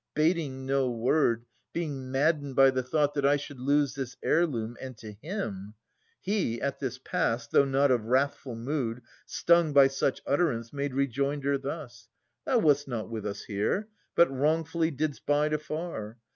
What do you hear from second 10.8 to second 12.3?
rejoinder thus: